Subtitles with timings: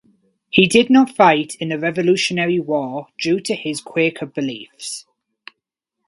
[0.49, 5.05] He did not fight in the Revolutionary War due to his Quaker beliefs.